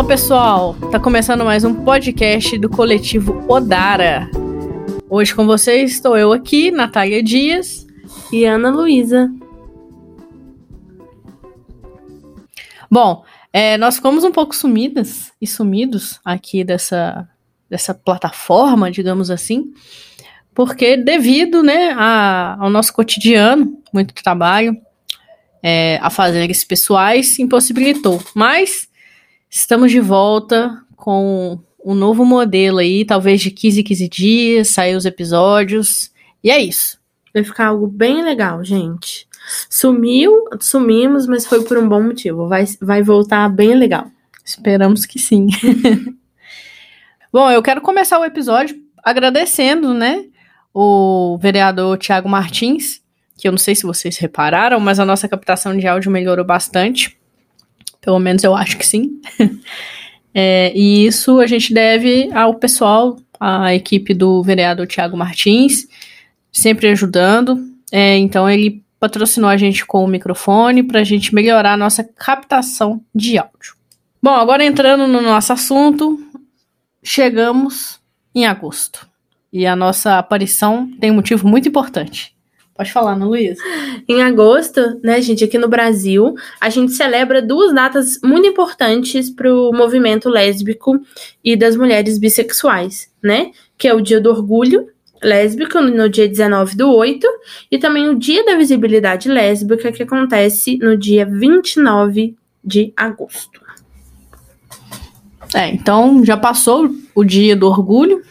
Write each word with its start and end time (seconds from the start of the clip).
Fala 0.00 0.08
pessoal, 0.08 0.74
tá 0.90 0.98
começando 0.98 1.44
mais 1.44 1.62
um 1.62 1.84
podcast 1.84 2.56
do 2.56 2.70
coletivo 2.70 3.44
Odara. 3.46 4.30
Hoje 5.10 5.34
com 5.34 5.44
vocês 5.44 5.92
estou 5.92 6.16
eu 6.16 6.32
aqui, 6.32 6.70
Natália 6.70 7.22
Dias 7.22 7.86
e 8.32 8.46
Ana 8.46 8.70
Luísa. 8.70 9.30
Bom, 12.90 13.22
é, 13.52 13.76
nós 13.76 13.96
ficamos 13.96 14.24
um 14.24 14.32
pouco 14.32 14.56
sumidas 14.56 15.32
e 15.38 15.46
sumidos 15.46 16.18
aqui 16.24 16.64
dessa, 16.64 17.28
dessa 17.68 17.92
plataforma, 17.92 18.90
digamos 18.90 19.30
assim, 19.30 19.74
porque 20.54 20.96
devido 20.96 21.62
né, 21.62 21.92
a, 21.94 22.56
ao 22.58 22.70
nosso 22.70 22.94
cotidiano, 22.94 23.78
muito 23.92 24.14
trabalho, 24.14 24.74
é, 25.62 25.98
a 26.00 26.08
fazeres 26.08 26.64
pessoais, 26.64 27.38
impossibilitou. 27.38 28.18
Mas 28.34 28.88
estamos 29.50 29.90
de 29.90 30.00
volta 30.00 30.80
com 30.96 31.58
um 31.84 31.94
novo 31.94 32.24
modelo 32.24 32.78
aí, 32.78 33.04
talvez 33.04 33.40
de 33.40 33.50
15 33.50 33.82
15 33.82 34.08
dias, 34.08 34.68
sair 34.68 34.94
os 34.94 35.04
episódios, 35.04 36.10
e 36.42 36.50
é 36.50 36.62
isso. 36.62 36.98
Vai 37.34 37.44
ficar 37.44 37.66
algo 37.66 37.86
bem 37.86 38.22
legal, 38.22 38.64
gente. 38.64 39.26
Sumiu, 39.68 40.44
sumimos, 40.60 41.26
mas 41.26 41.46
foi 41.46 41.64
por 41.64 41.78
um 41.78 41.88
bom 41.88 42.02
motivo. 42.02 42.48
Vai, 42.48 42.64
vai 42.80 43.02
voltar 43.02 43.48
bem 43.48 43.74
legal. 43.74 44.06
Esperamos 44.44 45.06
que 45.06 45.18
sim. 45.18 45.48
Bom, 47.32 47.48
eu 47.50 47.62
quero 47.62 47.80
começar 47.80 48.18
o 48.18 48.24
episódio 48.24 48.76
agradecendo, 49.02 49.94
né, 49.94 50.24
o 50.74 51.38
vereador 51.40 51.96
Tiago 51.96 52.28
Martins, 52.28 53.00
que 53.36 53.46
eu 53.46 53.52
não 53.52 53.58
sei 53.58 53.74
se 53.74 53.84
vocês 53.84 54.18
repararam, 54.18 54.80
mas 54.80 54.98
a 54.98 55.06
nossa 55.06 55.28
captação 55.28 55.76
de 55.76 55.86
áudio 55.86 56.10
melhorou 56.10 56.44
bastante. 56.44 57.19
Pelo 58.00 58.18
menos 58.18 58.42
eu 58.44 58.54
acho 58.54 58.76
que 58.76 58.86
sim. 58.86 59.20
é, 60.34 60.72
e 60.74 61.06
isso 61.06 61.38
a 61.38 61.46
gente 61.46 61.72
deve 61.72 62.30
ao 62.32 62.54
pessoal, 62.54 63.18
à 63.38 63.74
equipe 63.74 64.14
do 64.14 64.42
vereador 64.42 64.86
Tiago 64.86 65.16
Martins, 65.16 65.86
sempre 66.52 66.88
ajudando. 66.88 67.58
É, 67.92 68.16
então 68.16 68.48
ele 68.48 68.82
patrocinou 68.98 69.48
a 69.48 69.56
gente 69.56 69.84
com 69.86 70.04
o 70.04 70.08
microfone 70.08 70.82
para 70.82 71.00
a 71.00 71.04
gente 71.04 71.34
melhorar 71.34 71.72
a 71.72 71.76
nossa 71.76 72.04
captação 72.04 73.00
de 73.14 73.38
áudio. 73.38 73.74
Bom, 74.22 74.34
agora 74.34 74.62
entrando 74.62 75.06
no 75.06 75.22
nosso 75.22 75.52
assunto, 75.52 76.22
chegamos 77.02 77.98
em 78.34 78.46
agosto. 78.46 79.08
E 79.52 79.66
a 79.66 79.74
nossa 79.74 80.18
aparição 80.18 80.88
tem 81.00 81.10
um 81.10 81.14
motivo 81.14 81.48
muito 81.48 81.68
importante. 81.68 82.34
Pode 82.80 82.92
falar, 82.94 83.12
Ana 83.12 83.26
Luísa. 83.26 83.62
Em 84.08 84.22
agosto, 84.22 84.80
né, 85.04 85.20
gente, 85.20 85.44
aqui 85.44 85.58
no 85.58 85.68
Brasil, 85.68 86.34
a 86.58 86.70
gente 86.70 86.92
celebra 86.92 87.42
duas 87.42 87.74
datas 87.74 88.18
muito 88.24 88.48
importantes 88.48 89.28
para 89.28 89.52
o 89.52 89.70
movimento 89.70 90.30
lésbico 90.30 90.98
e 91.44 91.56
das 91.56 91.76
mulheres 91.76 92.16
bissexuais, 92.16 93.12
né? 93.22 93.50
Que 93.76 93.86
é 93.86 93.92
o 93.92 94.00
Dia 94.00 94.18
do 94.18 94.30
Orgulho 94.30 94.88
lésbica 95.22 95.78
no 95.82 96.08
dia 96.08 96.26
19 96.26 96.74
do 96.74 96.90
8 96.90 97.26
e 97.70 97.76
também 97.76 98.08
o 98.08 98.18
Dia 98.18 98.46
da 98.46 98.56
Visibilidade 98.56 99.28
Lésbica 99.28 99.92
que 99.92 100.02
acontece 100.02 100.78
no 100.78 100.96
dia 100.96 101.26
29 101.26 102.34
de 102.64 102.94
agosto. 102.96 103.60
É, 105.54 105.68
então 105.68 106.24
já 106.24 106.38
passou 106.38 106.88
o 107.14 107.24
Dia 107.24 107.54
do 107.54 107.66
Orgulho, 107.66 108.22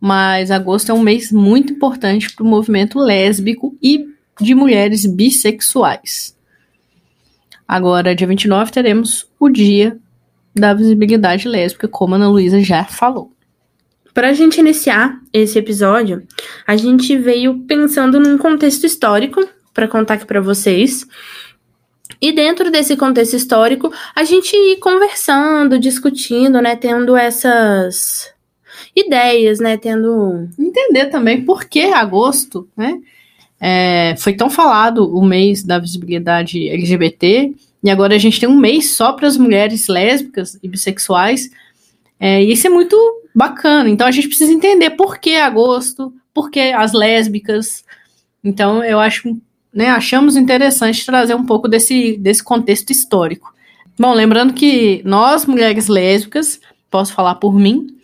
mas 0.00 0.50
agosto 0.50 0.90
é 0.90 0.94
um 0.94 1.02
mês 1.02 1.32
muito 1.32 1.72
importante 1.72 2.32
para 2.34 2.44
o 2.44 2.48
movimento 2.48 2.98
lésbico 2.98 3.76
e 3.82 4.06
de 4.40 4.54
mulheres 4.54 5.04
bissexuais. 5.04 6.36
Agora, 7.66 8.14
dia 8.14 8.26
29, 8.26 8.72
teremos 8.72 9.28
o 9.38 9.48
Dia 9.48 9.98
da 10.54 10.72
Visibilidade 10.72 11.46
Lésbica, 11.46 11.88
como 11.88 12.14
a 12.14 12.16
Ana 12.16 12.28
Luísa 12.28 12.60
já 12.60 12.84
falou. 12.84 13.32
Para 14.14 14.30
a 14.30 14.32
gente 14.32 14.58
iniciar 14.58 15.20
esse 15.32 15.58
episódio, 15.58 16.26
a 16.66 16.76
gente 16.76 17.16
veio 17.16 17.60
pensando 17.68 18.18
num 18.18 18.38
contexto 18.38 18.84
histórico 18.84 19.46
para 19.72 19.86
contar 19.86 20.14
aqui 20.14 20.26
para 20.26 20.40
vocês. 20.40 21.06
E 22.20 22.32
dentro 22.32 22.70
desse 22.70 22.96
contexto 22.96 23.36
histórico, 23.36 23.92
a 24.16 24.24
gente 24.24 24.56
ir 24.56 24.78
conversando, 24.78 25.78
discutindo, 25.78 26.60
né, 26.60 26.74
tendo 26.74 27.16
essas 27.16 28.32
ideias, 29.06 29.58
né, 29.58 29.76
tendo 29.76 30.48
entender 30.58 31.06
também 31.06 31.44
por 31.44 31.64
que 31.64 31.92
agosto, 31.92 32.68
né? 32.76 33.00
É, 33.60 34.14
foi 34.18 34.34
tão 34.34 34.48
falado 34.48 35.12
o 35.12 35.24
mês 35.24 35.64
da 35.64 35.78
visibilidade 35.78 36.68
LGBT 36.68 37.52
e 37.82 37.90
agora 37.90 38.14
a 38.14 38.18
gente 38.18 38.38
tem 38.38 38.48
um 38.48 38.56
mês 38.56 38.92
só 38.92 39.12
para 39.12 39.26
as 39.26 39.36
mulheres 39.36 39.88
lésbicas 39.88 40.58
e 40.62 40.68
bissexuais. 40.68 41.50
É, 42.20 42.42
e 42.42 42.52
isso 42.52 42.66
é 42.66 42.70
muito 42.70 42.96
bacana. 43.34 43.88
Então 43.88 44.06
a 44.06 44.10
gente 44.10 44.28
precisa 44.28 44.52
entender 44.52 44.90
por 44.90 45.18
que 45.18 45.36
agosto, 45.36 46.12
por 46.32 46.50
que 46.50 46.60
as 46.60 46.92
lésbicas. 46.92 47.84
Então 48.42 48.82
eu 48.82 48.98
acho, 48.98 49.36
né, 49.72 49.88
achamos 49.90 50.36
interessante 50.36 51.04
trazer 51.04 51.34
um 51.34 51.46
pouco 51.46 51.68
desse, 51.68 52.16
desse 52.16 52.42
contexto 52.42 52.90
histórico. 52.90 53.52
Bom, 53.98 54.12
lembrando 54.12 54.54
que 54.54 55.02
nós, 55.04 55.44
mulheres 55.46 55.88
lésbicas, 55.88 56.60
posso 56.88 57.12
falar 57.12 57.36
por 57.36 57.54
mim, 57.54 57.97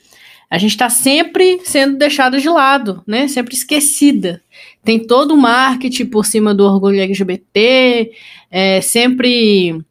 a 0.55 0.59
gente 0.59 0.71
está 0.71 0.89
sempre 0.89 1.61
sendo 1.65 1.99
deixada 1.99 2.39
de 2.39 2.49
lado, 2.49 3.03
né? 3.09 3.27
Sempre 3.27 3.57
esquecida. 3.57 4.41
Tem 4.85 5.05
todo 5.05 5.35
o 5.35 5.37
marketing 5.37 6.07
por 6.07 6.25
cima 6.25 6.55
do 6.55 6.63
orgulho 6.65 7.01
LGBT, 7.01 8.13
é, 8.53 8.81
sempre 8.81 9.85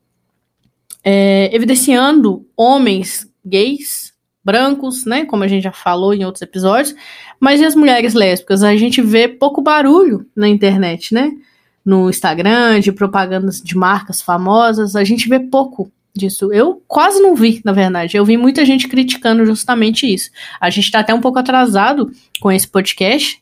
é, 1.04 1.54
evidenciando 1.54 2.48
homens 2.56 3.30
gays 3.46 4.14
brancos, 4.42 5.06
né? 5.06 5.26
Como 5.26 5.44
a 5.44 5.50
gente 5.50 5.64
já 5.64 5.74
falou 5.74 6.14
em 6.14 6.24
outros 6.24 6.42
episódios. 6.42 6.96
Mas 7.42 7.60
e 7.60 7.66
as 7.66 7.76
mulheres 7.76 8.14
lésbicas? 8.14 8.64
A 8.64 8.74
gente 8.78 9.02
vê 9.02 9.28
pouco 9.28 9.62
barulho 9.62 10.26
na 10.34 10.48
internet, 10.48 11.14
né? 11.14 11.30
No 11.84 12.10
Instagram, 12.10 12.80
de 12.80 12.94
propagandas 12.94 13.62
de 13.62 13.76
marcas 13.76 14.22
famosas, 14.22 14.96
a 14.96 15.04
gente 15.04 15.28
vê 15.28 15.42
pouco 15.42 15.92
disso. 16.16 16.54
Eu 16.54 16.82
quase 16.88 17.20
não 17.20 17.36
vi, 17.36 17.62
na 17.66 17.72
verdade. 17.72 18.16
Eu 18.16 18.26
vi 18.26 18.38
muita 18.38 18.64
gente 18.66 18.88
criticando 18.88 19.46
justamente 19.46 20.12
isso. 20.12 20.30
A 20.60 20.70
gente 20.70 20.92
tá 20.92 21.00
até 21.00 21.14
um 21.14 21.22
pouco 21.22 21.40
atrasado 21.40 22.12
com 22.40 22.52
esse 22.52 22.68
podcast, 22.68 23.42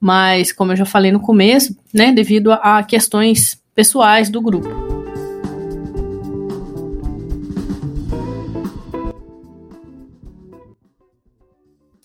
mas 0.00 0.52
como 0.52 0.72
eu 0.72 0.76
já 0.76 0.86
falei 0.86 1.12
no 1.12 1.20
começo, 1.20 1.76
né, 1.92 2.12
devido 2.12 2.52
a, 2.52 2.78
a 2.78 2.82
questões 2.82 3.60
pessoais 3.74 4.30
do 4.30 4.40
grupo. 4.40 4.68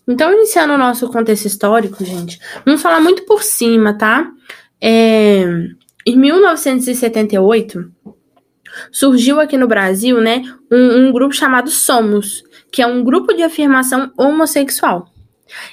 Então, 0.08 0.34
iniciando 0.34 0.74
o 0.74 0.78
nosso 0.78 1.08
contexto 1.10 1.46
histórico, 1.46 2.04
gente, 2.04 2.38
vamos 2.66 2.82
falar 2.82 3.00
muito 3.00 3.24
por 3.26 3.42
cima, 3.44 3.98
tá? 3.98 4.30
É, 4.82 5.46
em 6.06 6.18
1978, 6.18 7.90
surgiu 8.92 9.40
aqui 9.40 9.58
no 9.58 9.68
Brasil, 9.68 10.20
né, 10.22 10.44
um, 10.72 11.08
um 11.08 11.12
grupo 11.12 11.34
chamado 11.34 11.70
Somos, 11.70 12.44
que 12.72 12.82
é 12.82 12.88
um 12.88 13.04
grupo 13.04 13.34
de 13.34 13.44
afirmação 13.44 14.12
homossexual. 14.18 15.12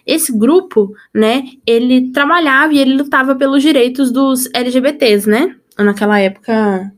Esse 0.06 0.36
grupo, 0.36 0.92
né, 1.14 1.44
ele 1.66 2.10
trabalhava 2.10 2.72
e 2.72 2.78
ele 2.78 2.97
lutava 2.97 3.34
pelos 3.37 3.62
direitos 3.62 4.10
dos 4.10 4.48
LGBTs, 4.53 5.28
né? 5.28 5.54
Naquela 5.78 6.19
época, 6.19 6.92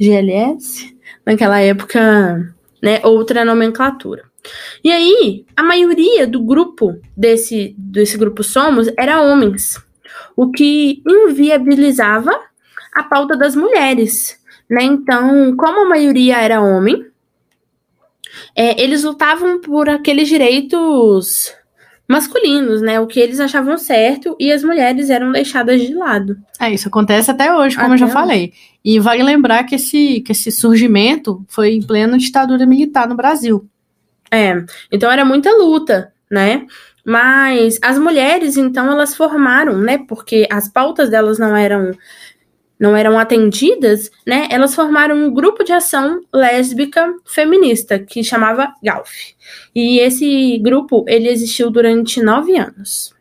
GLS, 0.00 0.96
naquela 1.26 1.60
época, 1.60 2.54
né, 2.82 3.00
outra 3.04 3.44
nomenclatura. 3.44 4.24
E 4.82 4.90
aí, 4.90 5.44
a 5.56 5.62
maioria 5.62 6.26
do 6.26 6.42
grupo 6.42 6.98
desse, 7.16 7.74
desse 7.78 8.16
grupo 8.16 8.42
Somos 8.42 8.88
era 8.98 9.22
homens, 9.22 9.80
o 10.36 10.50
que 10.50 11.02
inviabilizava 11.06 12.32
a 12.92 13.02
pauta 13.04 13.36
das 13.36 13.54
mulheres. 13.54 14.41
Né? 14.72 14.84
Então, 14.84 15.54
como 15.54 15.80
a 15.82 15.88
maioria 15.90 16.38
era 16.38 16.62
homem, 16.62 17.04
é, 18.56 18.82
eles 18.82 19.04
lutavam 19.04 19.60
por 19.60 19.86
aqueles 19.86 20.26
direitos 20.26 21.52
masculinos, 22.08 22.80
né? 22.80 22.98
O 22.98 23.06
que 23.06 23.20
eles 23.20 23.38
achavam 23.38 23.76
certo 23.76 24.34
e 24.40 24.50
as 24.50 24.64
mulheres 24.64 25.10
eram 25.10 25.30
deixadas 25.30 25.78
de 25.78 25.92
lado. 25.92 26.38
É, 26.58 26.72
isso 26.72 26.88
acontece 26.88 27.30
até 27.30 27.54
hoje, 27.54 27.76
como 27.76 27.88
até 27.88 27.94
eu 27.94 27.98
já 27.98 28.06
hoje. 28.06 28.14
falei. 28.14 28.54
E 28.82 28.98
vale 28.98 29.22
lembrar 29.22 29.64
que 29.64 29.74
esse, 29.74 30.22
que 30.22 30.32
esse 30.32 30.50
surgimento 30.50 31.44
foi 31.48 31.74
em 31.74 31.82
plena 31.82 32.16
ditadura 32.16 32.64
militar 32.64 33.06
no 33.06 33.14
Brasil. 33.14 33.68
É, 34.30 34.64
então 34.90 35.10
era 35.10 35.22
muita 35.22 35.50
luta, 35.52 36.14
né? 36.30 36.66
Mas 37.04 37.78
as 37.82 37.98
mulheres, 37.98 38.56
então, 38.56 38.90
elas 38.90 39.14
formaram, 39.14 39.76
né? 39.76 39.98
Porque 40.08 40.46
as 40.50 40.66
pautas 40.66 41.10
delas 41.10 41.38
não 41.38 41.54
eram 41.54 41.90
não 42.82 42.96
eram 42.96 43.16
atendidas, 43.16 44.10
né? 44.26 44.48
Elas 44.50 44.74
formaram 44.74 45.14
um 45.14 45.32
grupo 45.32 45.62
de 45.62 45.72
ação 45.72 46.20
lésbica 46.34 47.14
feminista 47.24 47.96
que 47.96 48.24
chamava 48.24 48.74
GALF. 48.82 49.36
E 49.72 50.00
esse 50.00 50.58
grupo 50.58 51.04
ele 51.06 51.28
existiu 51.28 51.70
durante 51.70 52.20
nove 52.20 52.56
anos. 52.56 53.14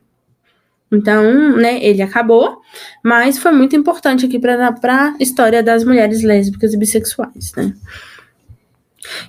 Então, 0.92 1.56
né, 1.56 1.78
ele 1.82 2.02
acabou, 2.02 2.60
mas 3.04 3.38
foi 3.38 3.52
muito 3.52 3.76
importante 3.76 4.26
aqui 4.26 4.40
para 4.40 4.70
a 4.70 5.16
história 5.20 5.62
das 5.62 5.84
mulheres 5.84 6.24
lésbicas 6.24 6.74
e 6.74 6.78
bissexuais, 6.78 7.54
né? 7.56 7.72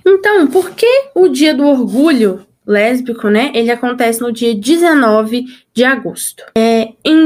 Então, 0.03 0.47
por 0.47 0.71
que 0.71 1.11
o 1.13 1.27
Dia 1.27 1.53
do 1.53 1.67
Orgulho 1.67 2.43
Lésbico, 2.65 3.29
né? 3.29 3.51
Ele 3.53 3.69
acontece 3.69 4.21
no 4.21 4.31
dia 4.31 4.55
19 4.55 5.45
de 5.73 5.83
agosto. 5.83 6.43
É, 6.55 6.93
em 7.03 7.23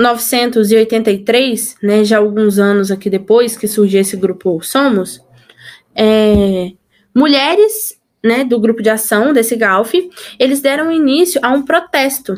1983, 0.00 1.76
né, 1.82 2.04
já 2.04 2.18
alguns 2.18 2.58
anos 2.58 2.90
aqui 2.90 3.10
depois 3.10 3.56
que 3.56 3.68
surgiu 3.68 4.00
esse 4.00 4.16
grupo 4.16 4.60
Somos, 4.62 5.22
é, 5.94 6.72
mulheres 7.14 8.00
né, 8.24 8.44
do 8.44 8.58
grupo 8.58 8.82
de 8.82 8.88
ação 8.88 9.32
desse 9.32 9.56
Galf, 9.56 9.92
eles 10.38 10.60
deram 10.60 10.90
início 10.90 11.40
a 11.42 11.50
um 11.50 11.62
protesto 11.62 12.34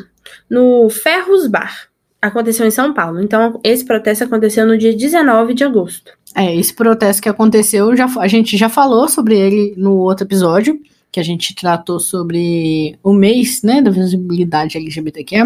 no 0.49 0.89
Ferros 0.89 1.47
Bar. 1.47 1.87
Aconteceu 2.21 2.65
em 2.65 2.71
São 2.71 2.93
Paulo. 2.93 3.21
Então, 3.21 3.59
esse 3.63 3.83
protesto 3.83 4.23
aconteceu 4.23 4.65
no 4.65 4.77
dia 4.77 4.95
19 4.95 5.53
de 5.53 5.63
agosto. 5.63 6.11
É, 6.35 6.55
esse 6.55 6.73
protesto 6.73 7.21
que 7.21 7.29
aconteceu, 7.29 7.95
já, 7.95 8.07
a 8.17 8.27
gente 8.27 8.57
já 8.57 8.69
falou 8.69 9.07
sobre 9.07 9.37
ele 9.37 9.73
no 9.77 9.97
outro 9.97 10.25
episódio, 10.25 10.79
que 11.13 11.19
a 11.19 11.23
gente 11.23 11.53
tratou 11.53 11.99
sobre 11.99 12.97
o 13.03 13.13
mês 13.13 13.61
né, 13.61 13.83
da 13.83 13.91
visibilidade 13.91 14.77
LGBTQIA, 14.77 15.45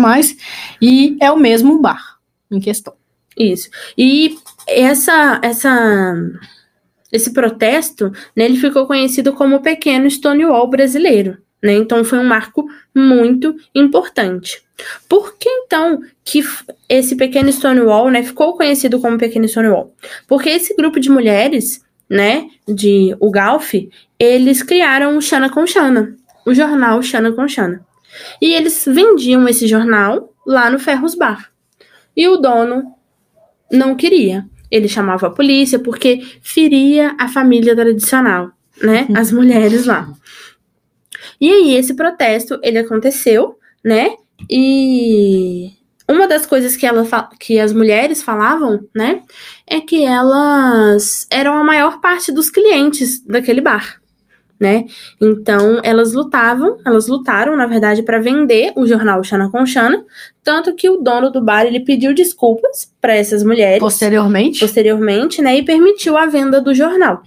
e 0.82 1.18
é 1.20 1.30
o 1.30 1.38
mesmo 1.38 1.82
bar 1.82 2.18
em 2.50 2.62
questão. 2.62 2.94
Isso. 3.38 3.70
E 3.98 4.38
essa, 4.66 5.42
essa 5.44 6.16
esse 7.12 7.34
protesto, 7.34 8.12
né, 8.34 8.46
ele 8.46 8.58
ficou 8.58 8.88
conhecido 8.88 9.34
como 9.34 9.58
o 9.58 9.62
Pequeno 9.62 10.10
Stonewall 10.10 10.70
brasileiro. 10.70 11.38
Né? 11.62 11.74
Então 11.74 12.04
foi 12.06 12.20
um 12.20 12.24
marco 12.24 12.66
muito 12.96 13.54
importante. 13.76 14.64
Por 15.10 15.36
que 15.38 15.50
então 15.50 16.00
que 16.24 16.44
esse 16.88 17.16
pequeno 17.16 17.52
Stonewall, 17.52 18.10
né, 18.12 18.24
ficou 18.24 18.56
conhecido 18.56 19.00
como 19.02 19.18
pequeno 19.18 19.48
Stonewall? 19.48 19.94
Porque 20.28 20.50
esse 20.50 20.76
grupo 20.76 21.00
de 21.00 21.10
mulheres, 21.10 21.82
né, 22.10 22.48
de 22.68 23.16
o 23.20 23.30
Galf, 23.30 23.74
eles 24.20 24.64
criaram 24.64 25.18
o 25.18 25.22
Xana 25.22 25.50
com 25.50 25.66
Xana, 25.66 26.16
o 26.46 26.54
jornal 26.54 27.02
Xana 27.02 27.32
com 27.32 27.48
Xana. 27.48 27.86
E 28.42 28.54
eles 28.54 28.86
vendiam 28.88 29.48
esse 29.48 29.68
jornal 29.68 30.34
lá 30.46 30.70
no 30.70 30.80
Ferros 30.80 31.16
Bar. 31.16 31.52
E 32.16 32.28
o 32.28 32.38
dono 32.38 32.84
não 33.72 33.96
queria. 33.96 34.46
Ele 34.72 34.88
chamava 34.88 35.28
a 35.28 35.32
polícia 35.32 35.78
porque 35.80 36.22
feria 36.42 37.16
a 37.20 37.28
família 37.28 37.76
tradicional, 37.76 38.52
né? 38.82 39.08
As 39.16 39.32
mulheres 39.34 39.86
lá. 39.86 40.10
E 41.40 41.50
aí 41.50 41.76
esse 41.76 41.94
protesto, 41.94 42.60
ele 42.64 42.80
aconteceu, 42.80 43.58
né? 43.84 44.16
E 44.50 45.72
uma 46.10 46.28
das 46.28 46.46
coisas 46.46 46.76
que, 46.76 46.86
ela 46.86 47.06
que 47.40 47.60
as 47.60 47.74
mulheres 47.74 48.24
falavam, 48.24 48.88
né, 48.96 49.24
é 49.68 49.82
que 49.82 50.04
elas 50.04 51.28
eram 51.30 51.54
a 51.54 51.64
maior 51.64 52.00
parte 52.00 52.32
dos 52.32 52.50
clientes 52.50 53.24
daquele 53.26 53.62
bar 53.62 54.00
né? 54.60 54.86
Então, 55.22 55.80
elas 55.84 56.14
lutavam, 56.14 56.78
elas 56.86 57.08
lutaram, 57.08 57.56
na 57.56 57.68
verdade, 57.68 58.02
para 58.02 58.20
vender 58.20 58.74
o 58.76 58.88
jornal 58.88 59.24
Xana 59.24 59.50
com 59.50 59.66
Xana, 59.66 60.04
tanto 60.44 60.74
que 60.76 60.90
o 60.90 60.98
dono 60.98 61.30
do 61.30 61.42
bar 61.42 61.66
ele 61.66 61.82
pediu 61.82 62.14
desculpas 62.14 62.92
para 63.00 63.16
essas 63.16 63.44
mulheres 63.44 63.80
posteriormente, 63.80 64.60
posteriormente, 64.60 65.42
né, 65.42 65.58
e 65.58 65.64
permitiu 65.64 66.18
a 66.18 66.26
venda 66.26 66.60
do 66.60 66.74
jornal, 66.74 67.22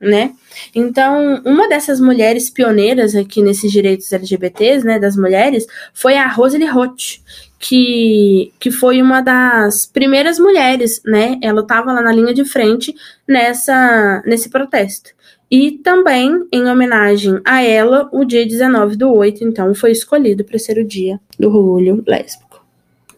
né? 0.00 0.32
Então, 0.74 1.42
uma 1.44 1.68
dessas 1.68 1.98
mulheres 1.98 2.50
pioneiras 2.50 3.14
aqui 3.16 3.42
nesses 3.42 3.72
direitos 3.72 4.12
LGBTs, 4.12 4.84
né, 4.84 4.98
das 4.98 5.16
mulheres, 5.16 5.66
foi 5.92 6.16
a 6.16 6.28
Rosalie 6.28 6.68
Roth, 6.68 7.20
que, 7.62 8.52
que 8.58 8.72
foi 8.72 9.00
uma 9.00 9.20
das 9.20 9.86
primeiras 9.86 10.36
mulheres, 10.36 11.00
né? 11.06 11.38
Ela 11.40 11.60
estava 11.60 11.92
lá 11.92 12.02
na 12.02 12.10
linha 12.10 12.34
de 12.34 12.44
frente 12.44 12.92
nessa 13.26 14.20
nesse 14.26 14.50
protesto. 14.50 15.10
E 15.48 15.70
também, 15.70 16.44
em 16.50 16.64
homenagem 16.64 17.40
a 17.44 17.62
ela, 17.62 18.08
o 18.12 18.24
dia 18.24 18.44
19 18.44 18.96
do 18.96 19.12
8, 19.12 19.44
então, 19.44 19.72
foi 19.76 19.92
escolhido 19.92 20.42
para 20.42 20.58
ser 20.58 20.76
o 20.76 20.84
dia 20.84 21.20
do 21.38 21.48
orgulho 21.48 22.02
lésbico. 22.04 22.64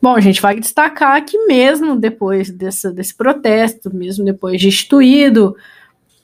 Bom, 0.02 0.14
a 0.14 0.20
gente 0.20 0.43
vai 0.43 0.61
destacar 0.61 1.25
que 1.25 1.47
mesmo 1.47 1.97
depois 1.97 2.50
dessa, 2.50 2.93
desse 2.93 3.14
protesto, 3.14 3.94
mesmo 3.97 4.26
depois 4.26 4.61
de 4.61 4.69
instituído 4.69 5.56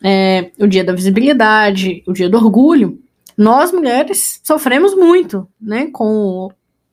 é, 0.05 0.50
o 0.58 0.66
dia 0.66 0.84
da 0.84 0.93
visibilidade, 0.93 2.02
o 2.06 2.12
dia 2.12 2.28
do 2.28 2.37
orgulho, 2.37 2.99
nós 3.34 3.73
mulheres 3.73 4.40
sofremos 4.44 4.94
muito, 4.94 5.49
né, 5.58 5.88
com, 5.90 6.50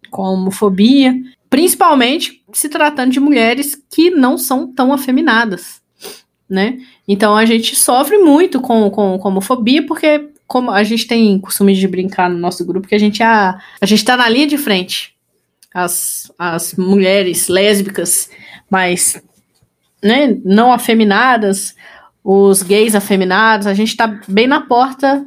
com 0.09 0.24
a 0.24 0.31
homofobia, 0.31 1.15
principalmente 1.50 2.44
se 2.54 2.69
tratando 2.69 3.12
de 3.12 3.19
mulheres 3.19 3.75
que 3.89 4.09
não 4.09 4.38
são 4.38 4.71
tão 4.71 4.92
afeminadas, 4.92 5.81
né? 6.50 6.80
Então 7.07 7.36
a 7.36 7.45
gente 7.45 7.75
sofre 7.75 8.18
muito 8.18 8.59
com, 8.59 8.89
com, 8.89 9.18
com 9.18 9.27
homofobia, 9.27 9.86
porque 9.86 10.30
como 10.48 10.71
a 10.71 10.83
gente 10.83 11.06
tem 11.06 11.38
costume 11.39 11.74
de 11.75 11.88
brincar 11.88 12.30
no 12.30 12.39
nosso 12.39 12.65
grupo, 12.65 12.88
que 12.88 12.95
a 12.95 13.00
gente, 13.00 13.21
a, 13.21 13.59
a 13.81 13.86
gente 13.86 14.04
tá 14.04 14.15
na 14.15 14.30
linha 14.30 14.48
de 14.48 14.57
frente. 14.57 15.15
As, 15.74 16.31
as 16.39 16.74
mulheres 16.74 17.50
lésbicas, 17.50 18.30
mas 18.69 19.21
né, 20.01 20.38
não 20.44 20.71
afeminadas, 20.71 21.75
os 22.24 22.63
gays 22.63 22.95
afeminados, 22.95 23.68
a 23.68 23.74
gente 23.74 23.95
tá 23.95 24.19
bem 24.27 24.48
na 24.48 24.62
porta 24.62 25.25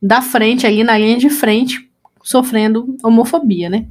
da 0.00 0.22
frente, 0.22 0.66
ali 0.66 0.84
na 0.84 0.96
linha 0.96 1.18
de 1.18 1.30
frente, 1.30 1.88
sofrendo 2.22 2.96
homofobia, 3.02 3.68
né? 3.68 3.86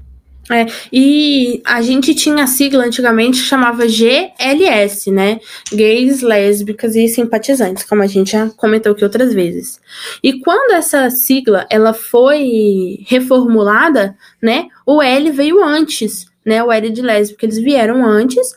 É, 0.50 0.66
e 0.94 1.62
a 1.66 1.82
gente 1.82 2.16
tinha 2.16 2.44
a 2.44 2.48
sigla 2.48 2.86
antigamente 2.86 3.38
chamava 3.38 3.86
GLS, 3.86 5.12
né? 5.12 5.42
Gays, 5.72 6.22
lésbicas 6.22 6.96
e 6.96 7.08
simpatizantes, 7.10 7.84
como 7.84 8.02
a 8.02 8.08
gente 8.08 8.32
já 8.32 8.50
comentou 8.52 8.94
aqui 8.94 9.04
outras 9.04 9.34
vezes. 9.34 9.80
E 10.24 10.40
quando 10.40 10.72
essa 10.72 11.10
sigla 11.10 11.66
ela 11.70 11.94
foi 11.94 13.00
reformulada, 13.08 14.16
né? 14.42 14.68
O 14.86 15.02
L 15.02 15.32
veio 15.32 15.62
antes, 15.62 16.28
né? 16.46 16.64
O 16.64 16.72
L 16.72 16.90
de 16.90 17.02
lésbica, 17.02 17.46
eles 17.46 17.58
vieram 17.58 18.06
antes 18.06 18.56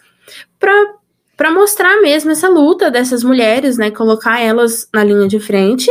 para 0.58 1.00
para 1.36 1.50
mostrar 1.50 2.02
mesmo 2.02 2.30
essa 2.30 2.50
luta 2.50 2.90
dessas 2.90 3.24
mulheres, 3.24 3.78
né? 3.78 3.90
Colocar 3.90 4.38
elas 4.38 4.86
na 4.92 5.02
linha 5.02 5.26
de 5.26 5.40
frente, 5.40 5.90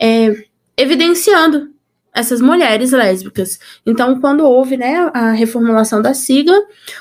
é, 0.00 0.34
evidenciando 0.74 1.68
essas 2.16 2.40
mulheres 2.40 2.92
lésbicas. 2.92 3.60
Então, 3.84 4.18
quando 4.18 4.42
houve 4.42 4.76
né, 4.76 5.10
a 5.12 5.32
reformulação 5.32 6.00
da 6.00 6.14
sigla, 6.14 6.58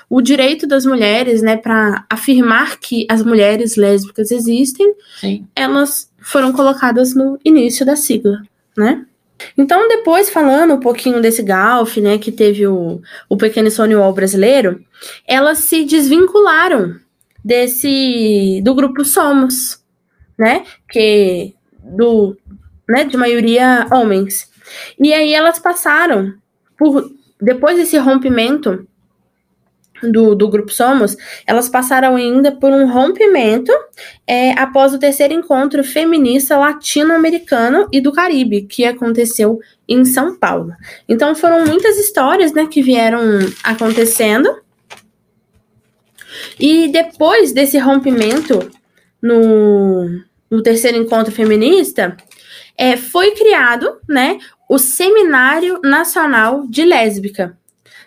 o 0.09 0.21
direito 0.21 0.67
das 0.67 0.85
mulheres, 0.85 1.41
né, 1.41 1.55
para 1.55 2.05
afirmar 2.09 2.77
que 2.79 3.07
as 3.09 3.23
mulheres 3.23 3.77
lésbicas 3.77 4.29
existem, 4.29 4.93
Sim. 5.21 5.47
elas 5.55 6.11
foram 6.19 6.51
colocadas 6.51 7.15
no 7.15 7.39
início 7.45 7.85
da 7.85 7.95
sigla, 7.95 8.41
né? 8.77 9.05
Então, 9.57 9.87
depois 9.87 10.29
falando 10.29 10.73
um 10.73 10.79
pouquinho 10.79 11.21
desse 11.21 11.41
Galf, 11.43 11.97
né, 11.97 12.17
que 12.17 12.31
teve 12.31 12.67
o, 12.67 13.01
o 13.29 13.37
pequeno 13.37 13.71
Stonewall 13.71 14.13
brasileiro, 14.13 14.83
elas 15.25 15.59
se 15.59 15.85
desvincularam 15.85 16.95
desse 17.43 18.61
do 18.63 18.75
grupo 18.75 19.05
Somos, 19.05 19.79
né, 20.37 20.65
que 20.89 21.53
do, 21.81 22.35
né, 22.89 23.05
de 23.05 23.15
maioria 23.15 23.87
homens. 23.91 24.53
E 24.99 25.13
aí 25.13 25.33
elas 25.33 25.59
passaram 25.59 26.33
por 26.77 27.11
depois 27.39 27.77
desse 27.77 27.97
rompimento 27.97 28.87
do, 30.03 30.35
do 30.35 30.49
grupo 30.49 30.71
Somos, 30.71 31.15
elas 31.47 31.69
passaram 31.69 32.15
ainda 32.15 32.51
por 32.51 32.71
um 32.71 32.91
rompimento 32.91 33.71
é, 34.27 34.51
após 34.51 34.93
o 34.93 34.99
terceiro 34.99 35.33
encontro 35.33 35.83
feminista 35.83 36.57
latino-americano 36.57 37.87
e 37.91 38.01
do 38.01 38.11
Caribe, 38.11 38.63
que 38.63 38.85
aconteceu 38.85 39.59
em 39.87 40.03
São 40.03 40.37
Paulo. 40.37 40.73
Então 41.07 41.35
foram 41.35 41.65
muitas 41.65 41.97
histórias 41.97 42.51
né, 42.53 42.67
que 42.67 42.81
vieram 42.81 43.21
acontecendo. 43.63 44.49
E 46.59 46.89
depois 46.89 47.53
desse 47.53 47.77
rompimento 47.77 48.69
no, 49.21 50.21
no 50.49 50.61
terceiro 50.61 50.97
encontro 50.97 51.33
feminista, 51.33 52.15
é, 52.77 52.97
foi 52.97 53.31
criado 53.31 53.99
né, 54.07 54.37
o 54.69 54.77
Seminário 54.77 55.79
Nacional 55.83 56.65
de 56.67 56.83
Lésbica, 56.83 57.57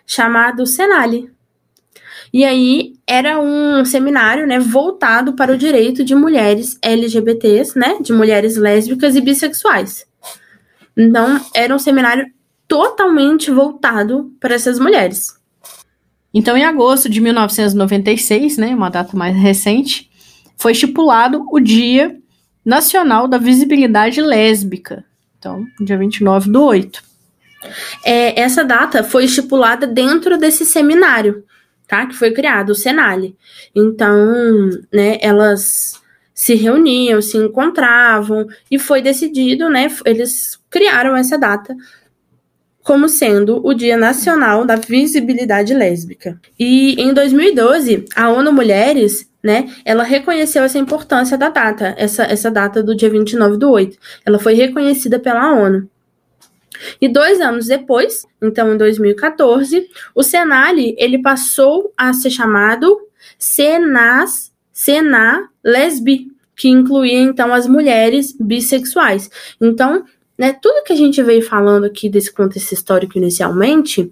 chamado 0.05 0.65
Senale. 0.65 1.31
E 2.31 2.43
aí 2.43 2.93
era 3.07 3.39
um 3.39 3.83
seminário, 3.83 4.45
né, 4.45 4.59
voltado 4.59 5.33
para 5.33 5.53
o 5.53 5.57
direito 5.57 6.03
de 6.03 6.13
mulheres 6.13 6.77
LGBTs, 6.81 7.77
né, 7.77 7.97
de 8.01 8.13
mulheres 8.13 8.55
lésbicas 8.55 9.15
e 9.15 9.21
bissexuais. 9.21 10.05
Então, 10.95 11.39
era 11.55 11.73
um 11.73 11.79
seminário 11.79 12.27
totalmente 12.67 13.49
voltado 13.49 14.31
para 14.39 14.53
essas 14.53 14.77
mulheres. 14.77 15.39
Então, 16.31 16.55
em 16.55 16.63
agosto 16.63 17.09
de 17.09 17.19
1996, 17.19 18.57
né, 18.57 18.75
uma 18.75 18.91
data 18.91 19.17
mais 19.17 19.35
recente, 19.35 20.11
foi 20.55 20.73
estipulado 20.73 21.45
o 21.51 21.59
Dia 21.59 22.15
Nacional 22.63 23.27
da 23.27 23.39
Visibilidade 23.39 24.21
Lésbica, 24.21 25.03
então, 25.39 25.65
dia 25.79 25.97
29 25.97 26.51
do 26.51 26.63
8. 26.63 27.01
É, 28.05 28.39
essa 28.39 28.63
data 28.63 29.03
foi 29.03 29.25
estipulada 29.25 29.87
dentro 29.87 30.37
desse 30.37 30.65
seminário, 30.65 31.43
tá? 31.87 32.05
Que 32.05 32.15
foi 32.15 32.31
criado, 32.31 32.71
o 32.71 32.75
Senale. 32.75 33.35
Então, 33.73 34.69
né, 34.93 35.17
elas 35.21 35.99
se 36.33 36.55
reuniam, 36.55 37.21
se 37.21 37.37
encontravam 37.37 38.47
e 38.69 38.77
foi 38.77 39.01
decidido, 39.01 39.69
né? 39.69 39.89
Eles 40.05 40.59
criaram 40.69 41.15
essa 41.15 41.37
data 41.37 41.75
como 42.89 43.07
sendo 43.07 43.63
o 43.63 43.71
Dia 43.71 43.95
Nacional 43.95 44.65
da 44.65 44.75
Visibilidade 44.75 45.75
Lésbica. 45.75 46.41
E 46.57 46.99
em 46.99 47.13
2012, 47.13 48.05
a 48.15 48.31
ONU 48.31 48.51
Mulheres, 48.51 49.29
né, 49.43 49.71
ela 49.85 50.01
reconheceu 50.01 50.63
essa 50.63 50.79
importância 50.79 51.37
da 51.37 51.49
data, 51.49 51.93
essa, 51.99 52.23
essa 52.23 52.49
data 52.49 52.81
do 52.81 52.95
dia 52.95 53.07
29 53.07 53.57
do 53.57 53.69
8. 53.69 53.95
Ela 54.25 54.39
foi 54.39 54.55
reconhecida 54.55 55.19
pela 55.19 55.53
ONU. 55.53 55.87
E 56.99 57.07
dois 57.07 57.39
anos 57.39 57.67
depois, 57.67 58.25
então 58.41 58.73
em 58.73 58.77
2014, 58.77 59.87
o 60.15 60.23
Senali 60.23 60.95
ele 60.97 61.21
passou 61.21 61.93
a 61.95 62.11
ser 62.11 62.31
chamado 62.31 62.99
Senas 63.37 64.51
Sena 64.73 65.47
Lesbi, 65.63 66.31
que 66.55 66.69
incluía 66.69 67.19
então 67.19 67.53
as 67.53 67.67
mulheres 67.67 68.35
bissexuais. 68.39 69.29
Então, 69.61 70.05
né, 70.39 70.53
tudo 70.53 70.85
que 70.85 70.93
a 70.93 70.95
gente 70.95 71.21
veio 71.21 71.41
falando 71.41 71.83
aqui 71.83 72.09
desse 72.09 72.31
contexto 72.31 72.71
histórico 72.71 73.17
inicialmente 73.17 74.09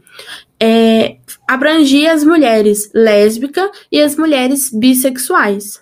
é, 0.59 1.19
abrangia 1.47 2.11
as 2.11 2.21
mulheres 2.21 2.91
lésbicas 2.93 3.69
e 3.89 4.01
as 4.01 4.17
mulheres 4.17 4.69
bissexuais. 4.69 5.81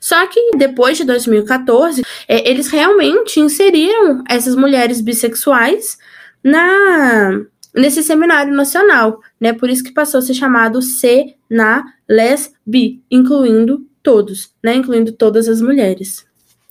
Só 0.00 0.24
que 0.28 0.56
depois 0.56 0.96
de 0.96 1.04
2014, 1.04 2.02
é, 2.28 2.48
eles 2.48 2.68
realmente 2.68 3.40
inseriram 3.40 4.22
essas 4.28 4.54
mulheres 4.54 5.00
bissexuais 5.00 5.98
na 6.42 7.40
nesse 7.74 8.04
seminário 8.04 8.54
nacional, 8.54 9.20
né? 9.40 9.52
Por 9.52 9.68
isso 9.68 9.82
que 9.82 9.92
passou 9.92 10.18
a 10.18 10.22
ser 10.22 10.34
chamado 10.34 10.80
Sena 10.80 11.84
Lesbi, 12.08 13.02
incluindo 13.10 13.84
todos, 14.00 14.52
né? 14.62 14.76
Incluindo 14.76 15.10
todas 15.10 15.48
as 15.48 15.60
mulheres. 15.60 16.24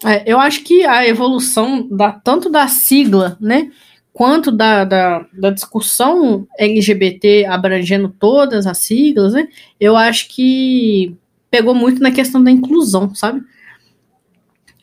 É, 0.05 0.23
eu 0.25 0.39
acho 0.39 0.63
que 0.63 0.85
a 0.85 1.07
evolução 1.07 1.87
da, 1.89 2.11
tanto 2.11 2.49
da 2.49 2.67
sigla, 2.67 3.37
né? 3.39 3.71
Quanto 4.11 4.51
da, 4.51 4.83
da, 4.83 5.25
da, 5.33 5.49
discussão 5.49 6.47
LGBT 6.59 7.45
abrangendo 7.45 8.13
todas 8.19 8.67
as 8.67 8.77
siglas, 8.77 9.33
né? 9.33 9.47
Eu 9.79 9.95
acho 9.95 10.29
que 10.29 11.15
pegou 11.49 11.73
muito 11.73 12.01
na 12.01 12.11
questão 12.11 12.43
da 12.43 12.51
inclusão, 12.51 13.15
sabe? 13.15 13.41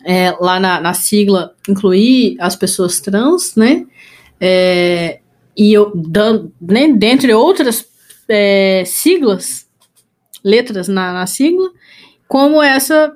É, 0.05 0.33
lá 0.41 0.59
na, 0.59 0.81
na, 0.81 0.95
sigla 0.95 1.55
incluir 1.69 2.37
as 2.41 2.57
pessoas 2.57 3.01
trans, 3.01 3.55
né? 3.55 3.87
É, 4.41 5.21
e 5.57 5.73
eu, 5.73 5.93
dando, 5.95 6.53
né, 6.61 6.89
dentre 6.89 7.35
outras 7.35 7.87
é, 8.27 8.83
siglas, 8.87 9.69
letras 10.43 10.89
na, 10.89 11.13
na 11.13 11.27
sigla, 11.27 11.71
como 12.27 12.63
essa 12.63 13.15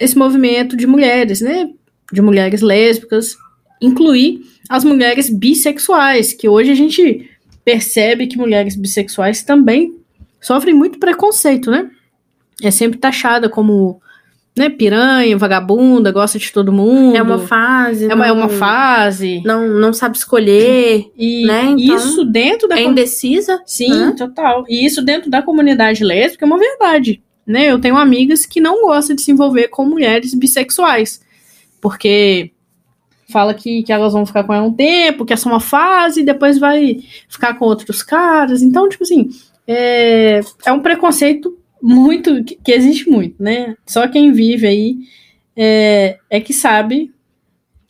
esse 0.00 0.16
movimento 0.16 0.76
de 0.76 0.86
mulheres, 0.86 1.40
né? 1.40 1.68
De 2.12 2.20
mulheres 2.20 2.60
lésbicas, 2.60 3.36
incluir 3.80 4.40
as 4.68 4.84
mulheres 4.84 5.28
bissexuais, 5.28 6.32
que 6.32 6.48
hoje 6.48 6.70
a 6.70 6.74
gente 6.74 7.30
percebe 7.64 8.26
que 8.26 8.36
mulheres 8.36 8.76
bissexuais 8.76 9.42
também 9.42 9.94
sofrem 10.40 10.74
muito 10.74 10.98
preconceito, 10.98 11.70
né? 11.70 11.90
É 12.62 12.70
sempre 12.70 12.98
taxada 12.98 13.48
como 13.48 14.00
né, 14.56 14.70
piranha, 14.70 15.36
vagabunda, 15.36 16.12
gosta 16.12 16.38
de 16.38 16.52
todo 16.52 16.72
mundo. 16.72 17.16
É 17.16 17.22
uma 17.22 17.38
fase. 17.38 18.04
É 18.04 18.14
uma, 18.14 18.16
não, 18.16 18.24
é 18.24 18.32
uma 18.32 18.48
fase. 18.48 19.42
Não, 19.44 19.68
não 19.68 19.92
sabe 19.92 20.16
escolher. 20.16 21.10
E 21.16 21.44
né? 21.46 21.74
então, 21.76 21.96
isso 21.96 22.24
dentro 22.24 22.68
da. 22.68 22.78
É 22.78 22.84
indecisa. 22.84 23.60
Sim, 23.66 23.90
né? 23.90 24.14
total. 24.16 24.64
E 24.68 24.84
isso 24.84 25.02
dentro 25.02 25.28
da 25.28 25.42
comunidade 25.42 26.04
lésbica 26.04 26.44
é 26.44 26.46
uma 26.46 26.58
verdade. 26.58 27.20
Né? 27.46 27.70
Eu 27.70 27.80
tenho 27.80 27.96
amigas 27.96 28.46
que 28.46 28.60
não 28.60 28.82
gostam 28.82 29.14
de 29.14 29.22
se 29.22 29.30
envolver 29.30 29.68
com 29.68 29.84
mulheres 29.84 30.34
bissexuais, 30.34 31.20
porque 31.80 32.50
fala 33.30 33.54
que, 33.54 33.82
que 33.82 33.92
elas 33.92 34.12
vão 34.12 34.26
ficar 34.26 34.44
com 34.44 34.54
ela 34.54 34.66
um 34.66 34.72
tempo, 34.72 35.24
que 35.24 35.32
é 35.32 35.36
só 35.36 35.48
uma 35.48 35.60
fase, 35.60 36.20
e 36.20 36.24
depois 36.24 36.58
vai 36.58 37.00
ficar 37.28 37.54
com 37.54 37.64
outros 37.64 38.02
caras. 38.02 38.62
Então, 38.62 38.88
tipo 38.88 39.02
assim, 39.02 39.28
é, 39.66 40.40
é 40.64 40.72
um 40.72 40.80
preconceito 40.80 41.56
muito 41.82 42.42
que, 42.44 42.56
que 42.56 42.72
existe 42.72 43.10
muito, 43.10 43.42
né? 43.42 43.76
Só 43.86 44.08
quem 44.08 44.32
vive 44.32 44.66
aí 44.66 44.96
é, 45.56 46.18
é 46.30 46.40
que 46.40 46.52
sabe 46.52 47.12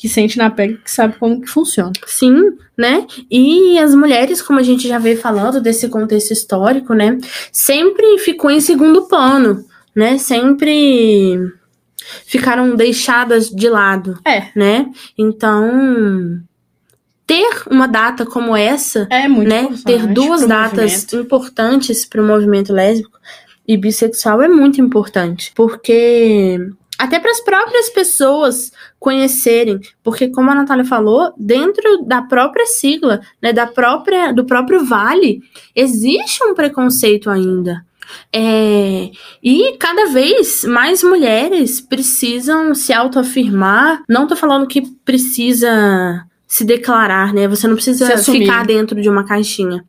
que 0.04 0.08
sente 0.10 0.36
na 0.36 0.50
pele, 0.50 0.76
que 0.84 0.90
sabe 0.90 1.16
como 1.18 1.40
que 1.40 1.48
funciona. 1.48 1.90
Sim, 2.06 2.58
né? 2.76 3.06
E 3.30 3.78
as 3.78 3.94
mulheres, 3.94 4.42
como 4.42 4.58
a 4.58 4.62
gente 4.62 4.86
já 4.86 4.98
veio 4.98 5.16
falando 5.16 5.62
desse 5.62 5.88
contexto 5.88 6.30
histórico, 6.30 6.92
né, 6.92 7.16
sempre 7.50 8.18
ficou 8.18 8.50
em 8.50 8.60
segundo 8.60 9.08
plano, 9.08 9.64
né? 9.96 10.18
Sempre 10.18 11.38
ficaram 12.26 12.76
deixadas 12.76 13.48
de 13.48 13.66
lado, 13.66 14.20
é. 14.26 14.48
né? 14.54 14.90
Então, 15.16 16.38
ter 17.26 17.62
uma 17.70 17.86
data 17.86 18.26
como 18.26 18.54
essa, 18.54 19.06
é 19.08 19.26
muito 19.26 19.48
né, 19.48 19.66
ter 19.86 20.06
duas 20.06 20.46
datas 20.46 20.92
movimento. 20.92 21.16
importantes 21.16 22.04
para 22.04 22.20
o 22.20 22.26
movimento 22.26 22.74
lésbico 22.74 23.18
e 23.66 23.74
bissexual 23.74 24.42
é 24.42 24.48
muito 24.48 24.82
importante, 24.82 25.50
porque 25.54 26.60
até 26.98 27.18
para 27.18 27.30
as 27.30 27.40
próprias 27.40 27.90
pessoas 27.90 28.72
conhecerem, 28.98 29.80
porque 30.02 30.28
como 30.28 30.50
a 30.50 30.54
Natália 30.54 30.84
falou, 30.84 31.32
dentro 31.36 32.04
da 32.04 32.22
própria 32.22 32.66
sigla, 32.66 33.20
né, 33.42 33.52
da 33.52 33.66
própria 33.66 34.32
do 34.32 34.44
próprio 34.44 34.84
vale, 34.84 35.42
existe 35.74 36.44
um 36.44 36.54
preconceito 36.54 37.28
ainda. 37.30 37.84
É, 38.32 39.10
e 39.42 39.76
cada 39.78 40.06
vez 40.06 40.64
mais 40.64 41.02
mulheres 41.02 41.80
precisam 41.80 42.74
se 42.74 42.92
autoafirmar. 42.92 44.02
Não 44.08 44.26
tô 44.26 44.36
falando 44.36 44.66
que 44.66 44.82
precisa 45.04 46.24
se 46.46 46.64
declarar, 46.64 47.32
né? 47.32 47.48
Você 47.48 47.66
não 47.66 47.74
precisa 47.74 48.16
ficar 48.18 48.64
dentro 48.64 49.00
de 49.00 49.08
uma 49.08 49.24
caixinha. 49.24 49.84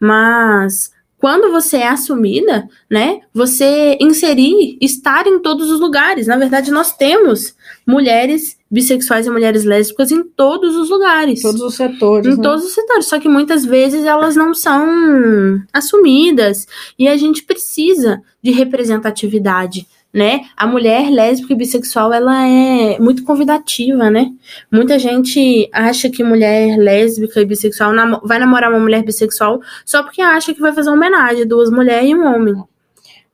Mas 0.00 0.92
quando 1.18 1.50
você 1.50 1.78
é 1.78 1.88
assumida, 1.88 2.68
né, 2.88 3.20
você 3.34 3.98
inserir, 4.00 4.78
estar 4.80 5.26
em 5.26 5.40
todos 5.40 5.70
os 5.70 5.80
lugares. 5.80 6.28
Na 6.28 6.36
verdade, 6.36 6.70
nós 6.70 6.96
temos 6.96 7.54
mulheres 7.84 8.56
bissexuais 8.70 9.26
e 9.26 9.30
mulheres 9.30 9.64
lésbicas 9.64 10.12
em 10.12 10.22
todos 10.22 10.76
os 10.76 10.88
lugares. 10.88 11.42
Todos 11.42 11.60
os 11.60 11.74
setores. 11.74 12.32
Em 12.32 12.36
né? 12.36 12.42
todos 12.42 12.64
os 12.64 12.72
setores. 12.72 13.06
Só 13.06 13.18
que 13.18 13.28
muitas 13.28 13.64
vezes 13.64 14.04
elas 14.04 14.36
não 14.36 14.54
são 14.54 15.60
assumidas. 15.72 16.66
E 16.98 17.08
a 17.08 17.16
gente 17.16 17.42
precisa 17.42 18.22
de 18.42 18.52
representatividade 18.52 19.86
né? 20.12 20.46
A 20.56 20.66
mulher 20.66 21.10
lésbica 21.10 21.52
e 21.52 21.56
bissexual, 21.56 22.12
ela 22.12 22.46
é 22.46 22.98
muito 22.98 23.24
convidativa, 23.24 24.10
né? 24.10 24.32
Muita 24.72 24.98
gente 24.98 25.68
acha 25.72 26.08
que 26.08 26.24
mulher 26.24 26.78
lésbica 26.78 27.40
e 27.40 27.44
bissexual 27.44 27.92
nam 27.92 28.20
vai 28.24 28.38
namorar 28.38 28.70
uma 28.70 28.80
mulher 28.80 29.02
bissexual 29.02 29.60
só 29.84 30.02
porque 30.02 30.22
acha 30.22 30.54
que 30.54 30.60
vai 30.60 30.72
fazer 30.72 30.88
uma 30.88 30.96
homenagem, 30.96 31.46
duas 31.46 31.70
mulheres 31.70 32.08
e 32.10 32.14
um 32.14 32.26
homem. 32.26 32.54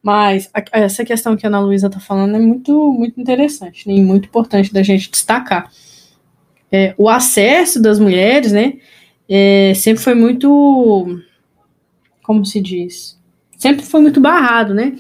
Mas 0.03 0.51
a, 0.53 0.63
essa 0.73 1.05
questão 1.05 1.37
que 1.37 1.47
a 1.47 1.49
Ana 1.49 1.61
Luísa 1.61 1.89
tá 1.89 2.01
falando 2.01 2.37
é 2.37 2.39
muito, 2.39 2.93
muito 2.93 3.19
interessante 3.21 3.89
né? 3.89 3.95
e 3.95 4.03
muito 4.03 4.27
importante 4.27 4.73
da 4.73 4.83
gente 4.83 5.11
destacar. 5.11 5.71
É, 6.71 6.93
o 6.99 7.09
acesso 7.09 7.81
das 7.81 8.01
mulheres, 8.01 8.51
né, 8.51 8.75
é, 9.29 9.73
sempre 9.75 10.03
foi 10.03 10.15
muito, 10.15 11.21
como 12.23 12.45
se 12.45 12.61
diz, 12.61 13.17
sempre 13.57 13.87
foi 13.87 14.01
muito 14.01 14.21
barrado, 14.21 14.75
né? 14.75 14.97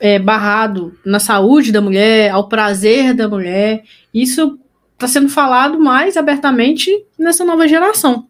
É, 0.00 0.18
barrado 0.18 0.98
na 1.04 1.20
saúde 1.20 1.70
da 1.70 1.80
mulher, 1.80 2.30
ao 2.30 2.48
prazer 2.48 3.12
da 3.14 3.28
mulher. 3.28 3.84
Isso 4.12 4.58
está 4.94 5.06
sendo 5.06 5.28
falado 5.28 5.78
mais 5.78 6.16
abertamente 6.16 6.90
nessa 7.18 7.44
nova 7.44 7.68
geração. 7.68 8.26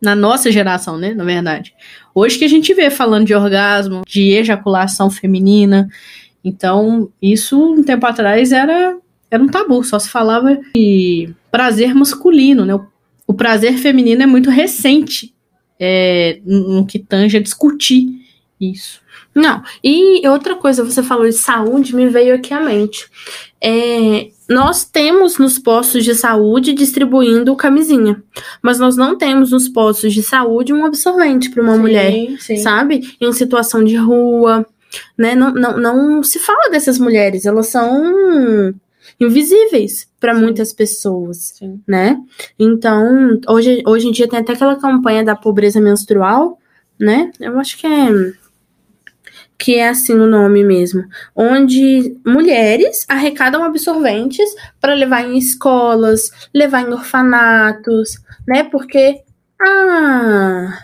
Na 0.00 0.14
nossa 0.16 0.50
geração, 0.50 0.96
né? 0.96 1.14
Na 1.14 1.24
verdade. 1.24 1.74
Hoje 2.14 2.38
que 2.38 2.44
a 2.44 2.48
gente 2.48 2.72
vê 2.72 2.90
falando 2.90 3.26
de 3.26 3.34
orgasmo, 3.34 4.02
de 4.06 4.30
ejaculação 4.30 5.10
feminina. 5.10 5.88
Então, 6.42 7.10
isso 7.20 7.74
um 7.74 7.82
tempo 7.82 8.06
atrás 8.06 8.52
era, 8.52 8.96
era 9.30 9.42
um 9.42 9.48
tabu, 9.48 9.82
só 9.84 9.98
se 9.98 10.08
falava 10.08 10.58
de 10.74 11.32
prazer 11.50 11.94
masculino, 11.94 12.64
né? 12.64 12.74
O, 12.74 12.86
o 13.26 13.34
prazer 13.34 13.78
feminino 13.78 14.22
é 14.22 14.26
muito 14.26 14.50
recente 14.50 15.34
é, 15.78 16.40
no 16.44 16.84
que 16.86 16.98
tange 16.98 17.36
a 17.36 17.42
discutir 17.42 18.06
isso. 18.60 19.03
Não, 19.34 19.62
e 19.82 20.26
outra 20.28 20.54
coisa, 20.54 20.84
você 20.84 21.02
falou 21.02 21.24
de 21.24 21.32
saúde, 21.32 21.94
me 21.94 22.08
veio 22.08 22.36
aqui 22.36 22.54
à 22.54 22.60
mente. 22.60 23.10
É, 23.60 24.28
nós 24.48 24.84
temos 24.84 25.38
nos 25.38 25.58
postos 25.58 26.04
de 26.04 26.14
saúde 26.14 26.72
distribuindo 26.72 27.56
camisinha, 27.56 28.22
mas 28.62 28.78
nós 28.78 28.96
não 28.96 29.16
temos 29.18 29.50
nos 29.50 29.68
postos 29.68 30.12
de 30.12 30.22
saúde 30.22 30.72
um 30.72 30.84
absorvente 30.84 31.50
para 31.50 31.62
uma 31.62 31.74
sim, 31.74 31.80
mulher, 31.80 32.36
sim. 32.38 32.56
sabe? 32.58 33.16
Em 33.20 33.32
situação 33.32 33.82
de 33.82 33.96
rua, 33.96 34.64
né? 35.18 35.34
Não, 35.34 35.52
não, 35.52 35.78
não 35.78 36.22
se 36.22 36.38
fala 36.38 36.70
dessas 36.70 36.98
mulheres, 36.98 37.44
elas 37.44 37.68
são 37.68 38.72
invisíveis 39.18 40.06
para 40.20 40.34
muitas 40.34 40.72
pessoas, 40.72 41.54
sim. 41.58 41.80
né? 41.88 42.18
Então, 42.58 43.40
hoje, 43.48 43.82
hoje 43.86 44.08
em 44.08 44.12
dia 44.12 44.28
tem 44.28 44.38
até 44.38 44.52
aquela 44.52 44.76
campanha 44.76 45.24
da 45.24 45.34
pobreza 45.34 45.80
menstrual, 45.80 46.58
né? 47.00 47.30
Eu 47.40 47.58
acho 47.58 47.78
que 47.78 47.86
é 47.86 48.08
que 49.58 49.76
é 49.76 49.88
assim 49.88 50.14
o 50.14 50.26
nome 50.26 50.64
mesmo, 50.64 51.04
onde 51.34 52.16
mulheres 52.26 53.04
arrecadam 53.08 53.62
absorventes 53.62 54.48
para 54.80 54.94
levar 54.94 55.24
em 55.24 55.38
escolas, 55.38 56.30
levar 56.52 56.82
em 56.82 56.92
orfanatos, 56.92 58.18
né? 58.46 58.64
Porque 58.64 59.22
ah, 59.60 60.78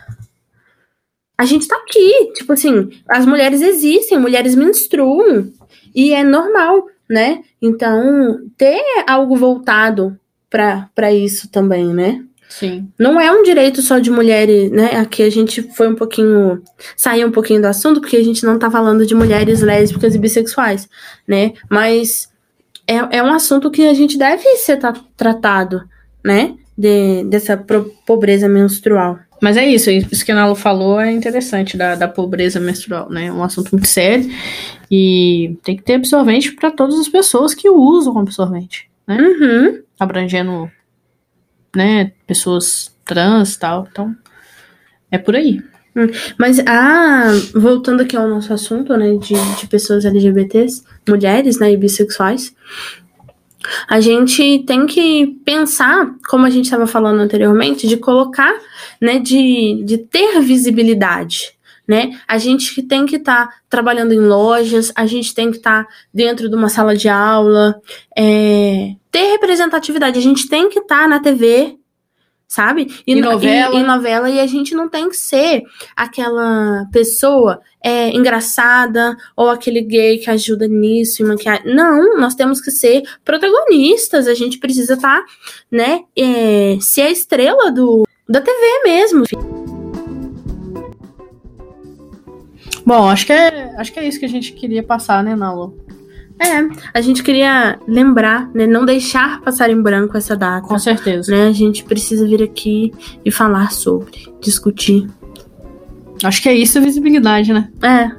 a 1.36 1.44
gente 1.44 1.66
tá 1.66 1.76
aqui, 1.76 2.32
tipo 2.34 2.52
assim, 2.52 2.90
as 3.08 3.26
mulheres 3.26 3.60
existem, 3.60 4.18
mulheres 4.18 4.54
menstruam 4.54 5.50
e 5.94 6.12
é 6.12 6.22
normal, 6.22 6.86
né? 7.08 7.42
Então, 7.60 8.40
ter 8.56 8.82
algo 9.06 9.36
voltado 9.36 10.18
para 10.48 11.12
isso 11.12 11.50
também, 11.50 11.92
né? 11.94 12.24
Sim. 12.50 12.88
Não 12.98 13.18
é 13.18 13.30
um 13.30 13.44
direito 13.44 13.80
só 13.80 14.00
de 14.00 14.10
mulheres, 14.10 14.70
né? 14.72 14.96
Aqui 14.96 15.22
a 15.22 15.30
gente 15.30 15.62
foi 15.62 15.88
um 15.88 15.94
pouquinho. 15.94 16.60
saiu 16.96 17.28
um 17.28 17.30
pouquinho 17.30 17.62
do 17.62 17.66
assunto, 17.66 18.00
porque 18.00 18.16
a 18.16 18.24
gente 18.24 18.44
não 18.44 18.58
tá 18.58 18.68
falando 18.68 19.06
de 19.06 19.14
mulheres 19.14 19.60
lésbicas 19.62 20.14
e 20.16 20.18
bissexuais, 20.18 20.88
né? 21.26 21.52
Mas 21.70 22.28
é, 22.86 23.18
é 23.18 23.22
um 23.22 23.32
assunto 23.32 23.70
que 23.70 23.86
a 23.86 23.94
gente 23.94 24.18
deve 24.18 24.42
ser 24.56 24.80
tratado, 25.16 25.82
né? 26.24 26.54
De, 26.76 27.24
dessa 27.24 27.56
pobreza 28.04 28.48
menstrual. 28.48 29.18
Mas 29.40 29.56
é 29.56 29.66
isso, 29.66 29.90
isso 29.90 30.24
que 30.24 30.32
a 30.32 30.34
Nalo 30.34 30.54
falou 30.54 31.00
é 31.00 31.10
interessante 31.10 31.76
da, 31.76 31.94
da 31.94 32.08
pobreza 32.08 32.58
menstrual, 32.58 33.08
né? 33.08 33.26
É 33.26 33.32
um 33.32 33.44
assunto 33.44 33.70
muito 33.70 33.86
sério 33.86 34.28
e 34.90 35.56
tem 35.62 35.76
que 35.76 35.82
ter 35.82 35.94
absorvente 35.94 36.52
para 36.52 36.70
todas 36.70 36.98
as 36.98 37.08
pessoas 37.08 37.54
que 37.54 37.70
usam 37.70 38.18
absorvente, 38.18 38.90
né? 39.06 39.16
Uhum. 39.18 39.82
Abrangendo 39.98 40.70
né, 41.74 42.12
pessoas 42.26 42.94
trans 43.04 43.56
tal. 43.56 43.88
Então, 43.90 44.14
é 45.10 45.18
por 45.18 45.36
aí. 45.36 45.62
Hum, 45.96 46.06
mas, 46.38 46.60
ah, 46.60 47.32
voltando 47.54 48.02
aqui 48.02 48.16
ao 48.16 48.28
nosso 48.28 48.52
assunto, 48.52 48.96
né, 48.96 49.16
de, 49.16 49.34
de 49.58 49.66
pessoas 49.66 50.04
LGBTs, 50.04 50.84
mulheres, 51.08 51.58
né, 51.58 51.72
e 51.72 51.76
bissexuais, 51.76 52.54
a 53.88 54.00
gente 54.00 54.60
tem 54.60 54.86
que 54.86 55.38
pensar, 55.44 56.14
como 56.28 56.46
a 56.46 56.50
gente 56.50 56.66
estava 56.66 56.86
falando 56.86 57.20
anteriormente, 57.20 57.86
de 57.86 57.96
colocar, 57.96 58.54
né, 59.00 59.18
de, 59.18 59.82
de 59.84 59.98
ter 59.98 60.40
visibilidade, 60.40 61.52
né? 61.90 62.16
A 62.28 62.38
gente 62.38 62.84
tem 62.84 63.04
que 63.04 63.16
estar 63.16 63.48
tá 63.48 63.54
trabalhando 63.68 64.12
em 64.12 64.20
lojas, 64.20 64.92
a 64.94 65.06
gente 65.06 65.34
tem 65.34 65.50
que 65.50 65.56
estar 65.56 65.82
tá 65.82 65.90
dentro 66.14 66.48
de 66.48 66.54
uma 66.54 66.68
sala 66.68 66.96
de 66.96 67.08
aula, 67.08 67.82
é, 68.16 68.94
ter 69.10 69.32
representatividade, 69.32 70.16
a 70.16 70.22
gente 70.22 70.48
tem 70.48 70.68
que 70.68 70.78
estar 70.78 71.00
tá 71.00 71.08
na 71.08 71.18
TV, 71.18 71.76
sabe? 72.46 72.86
E, 73.04 73.14
e 73.14 73.20
novela. 73.20 73.74
E, 73.74 73.80
e, 73.80 73.82
novela, 73.82 74.30
e 74.30 74.38
a 74.38 74.46
gente 74.46 74.72
não 74.72 74.88
tem 74.88 75.08
que 75.08 75.16
ser 75.16 75.64
aquela 75.96 76.86
pessoa 76.92 77.60
é, 77.82 78.10
engraçada 78.10 79.16
ou 79.36 79.48
aquele 79.48 79.80
gay 79.80 80.18
que 80.18 80.30
ajuda 80.30 80.68
nisso 80.68 81.22
e 81.22 81.26
maquiagem. 81.26 81.74
Não, 81.74 82.20
nós 82.20 82.36
temos 82.36 82.60
que 82.60 82.70
ser 82.70 83.02
protagonistas, 83.24 84.28
a 84.28 84.34
gente 84.34 84.58
precisa 84.58 84.94
estar, 84.94 85.22
tá, 85.22 85.26
né, 85.68 86.02
é, 86.16 86.78
ser 86.80 87.02
a 87.02 87.10
estrela 87.10 87.72
do, 87.72 88.06
da 88.28 88.40
TV 88.40 88.82
mesmo. 88.84 89.24
Bom, 92.84 93.08
acho 93.08 93.26
que 93.26 93.32
é, 93.32 93.74
acho 93.76 93.92
que 93.92 93.98
é 93.98 94.06
isso 94.06 94.18
que 94.18 94.24
a 94.24 94.28
gente 94.28 94.52
queria 94.52 94.82
passar, 94.82 95.22
né, 95.22 95.34
Nalo? 95.34 95.76
É, 96.38 96.66
a 96.94 97.00
gente 97.02 97.22
queria 97.22 97.78
lembrar, 97.86 98.50
né, 98.54 98.66
não 98.66 98.86
deixar 98.86 99.42
passar 99.42 99.68
em 99.68 99.80
branco 99.80 100.16
essa 100.16 100.34
data. 100.34 100.66
Com 100.66 100.78
certeza. 100.78 101.30
Né, 101.30 101.48
a 101.48 101.52
gente 101.52 101.84
precisa 101.84 102.26
vir 102.26 102.42
aqui 102.42 102.92
e 103.22 103.30
falar 103.30 103.72
sobre, 103.72 104.32
discutir. 104.40 105.06
Acho 106.22 106.42
que 106.42 106.48
é 106.48 106.54
isso 106.54 106.78
a 106.78 106.80
visibilidade, 106.80 107.52
né? 107.52 107.68
É. 107.82 108.10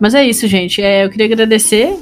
Mas 0.00 0.14
é 0.14 0.24
isso, 0.24 0.46
gente. 0.46 0.80
É, 0.80 1.04
eu 1.04 1.10
queria 1.10 1.26
agradecer 1.26 1.96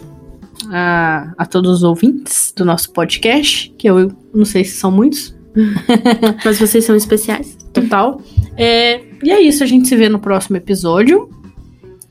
a, 0.70 1.32
a 1.36 1.46
todos 1.46 1.78
os 1.78 1.82
ouvintes 1.82 2.52
do 2.56 2.64
nosso 2.64 2.92
podcast, 2.92 3.74
que 3.78 3.88
eu 3.88 4.12
não 4.34 4.44
sei 4.44 4.64
se 4.64 4.76
são 4.76 4.90
muitos. 4.90 5.34
Mas 6.44 6.58
vocês 6.58 6.84
são 6.84 6.96
especiais. 6.96 7.56
Total. 7.72 8.20
É, 8.56 9.00
e 9.22 9.30
é 9.30 9.40
isso, 9.40 9.62
a 9.62 9.66
gente 9.66 9.88
se 9.88 9.96
vê 9.96 10.08
no 10.08 10.18
próximo 10.18 10.56
episódio. 10.56 11.28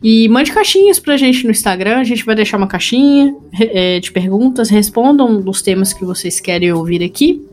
E 0.03 0.27
mande 0.29 0.51
caixinhas 0.51 0.99
pra 0.99 1.15
gente 1.15 1.45
no 1.45 1.51
Instagram, 1.51 1.97
a 1.97 2.03
gente 2.03 2.25
vai 2.25 2.35
deixar 2.35 2.57
uma 2.57 2.67
caixinha 2.67 3.35
é, 3.59 3.99
de 3.99 4.11
perguntas, 4.11 4.69
respondam 4.69 5.43
os 5.45 5.61
temas 5.61 5.93
que 5.93 6.03
vocês 6.03 6.39
querem 6.39 6.71
ouvir 6.73 7.03
aqui. 7.03 7.45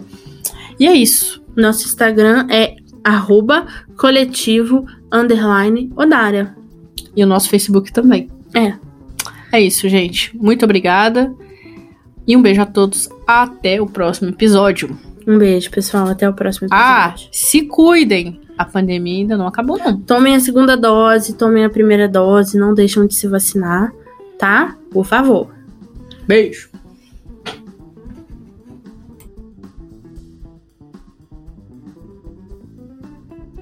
E 0.81 0.87
é 0.87 0.95
isso. 0.95 1.43
Nosso 1.55 1.87
Instagram 1.87 2.47
é 2.51 2.77
arroba 3.05 3.67
coletivo 3.97 4.87
underline. 5.13 5.93
E 7.15 7.23
o 7.23 7.27
nosso 7.27 7.51
Facebook 7.51 7.93
também. 7.93 8.31
É. 8.55 8.75
É 9.53 9.61
isso, 9.61 9.89
gente. 9.89 10.37
Muito 10.37 10.65
obrigada. 10.65 11.35
E 12.27 12.37
um 12.37 12.41
beijo 12.41 12.63
a 12.63 12.67
todos. 12.67 13.09
Até 13.27 13.81
o 13.81 13.87
próximo 13.87 14.31
episódio. 14.31 14.97
Um 15.27 15.37
beijo, 15.37 15.71
pessoal. 15.71 16.09
Até 16.09 16.29
o 16.29 16.33
próximo 16.33 16.69
ah, 16.71 17.09
episódio. 17.09 17.29
Ah, 17.29 17.31
se 17.33 17.63
cuidem 17.63 18.41
a 18.59 18.65
pandemia 18.65 19.21
ainda 19.21 19.37
não 19.37 19.47
acabou, 19.47 19.79
não. 19.79 19.97
Tomem 20.01 20.35
a 20.35 20.41
segunda 20.41 20.77
dose, 20.77 21.35
tomem 21.35 21.65
a 21.65 21.71
primeira 21.71 22.09
dose, 22.09 22.59
não 22.59 22.75
deixam 22.75 23.07
de 23.07 23.15
se 23.15 23.29
vacinar, 23.29 23.93
tá? 24.37 24.77
Por 24.91 25.07
favor. 25.07 25.55
Beijo. 26.27 26.68